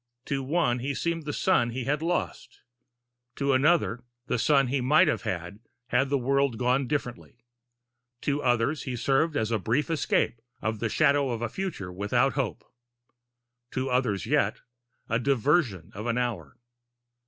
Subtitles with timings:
[0.25, 2.61] To one he seemed the son he had lost,
[3.35, 7.45] to another the son he might have had, had the world gone differently.
[8.21, 12.33] To others he served as a brief escape from the shadow of a future without
[12.33, 12.63] hope;
[13.73, 14.61] to others yet,
[15.07, 16.57] the diversion of an hour.